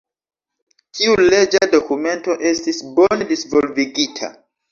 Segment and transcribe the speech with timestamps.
[0.99, 4.35] Tiu leĝa dokumento estis bone disvolvigita.